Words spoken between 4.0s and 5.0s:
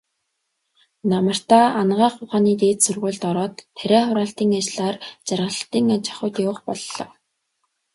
хураалтын ажлаар